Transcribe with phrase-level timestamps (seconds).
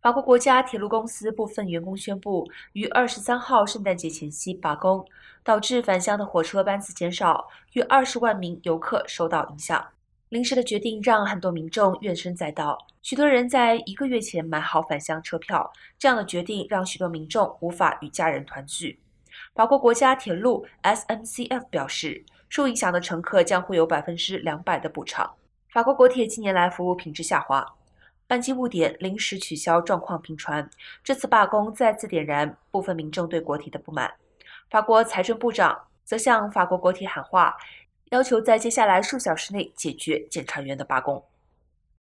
[0.00, 5.04] 法国国家铁路公司部分员工宣布，于二十三号圣诞节前夕罢工，
[5.42, 9.84] 导致返乡的火车班次减少，约二十万名游客受到影响。
[10.28, 15.68] 临时的决定让很多民众怨声载道，许多人在一个月前买好返乡车票。
[15.98, 19.00] 这样的决定让许多民众无法与家人团聚。
[19.52, 25.28] 法国国家铁路 SNCF 表示，受影响的乘客将会有百分之两百的补偿。
[25.72, 27.66] 法国国铁近年来服务品质下滑。
[28.28, 30.68] 班机误点、临时取消状况频传，
[31.02, 34.12] 这次罢工再次点燃部分民众对国体的不满。
[34.68, 37.56] 法国财政部长则向法国国体喊话，
[38.10, 41.24] 要求在接下来数小时内解决检察员的罢工。